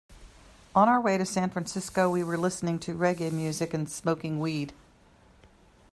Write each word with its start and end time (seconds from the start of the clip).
On 0.73 0.89
our 0.89 0.99
way 0.99 1.19
to 1.19 1.27
San 1.27 1.51
Francisco, 1.51 2.09
we 2.09 2.23
were 2.23 2.35
listening 2.35 2.79
to 2.79 2.95
reggae 2.97 3.31
music 3.31 3.71
and 3.71 3.87
smoking 3.87 4.39
weed. 4.39 4.73